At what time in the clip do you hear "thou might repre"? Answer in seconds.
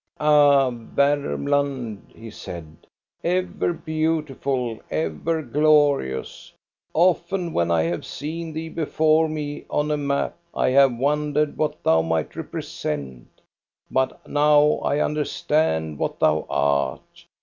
11.83-12.63